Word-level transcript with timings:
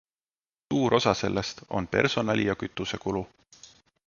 Suur 0.73 0.93
osa 0.99 1.13
sellest 1.19 1.61
on 1.79 1.87
personali- 1.97 2.49
ja 2.49 2.57
kütusekulu. 2.63 3.27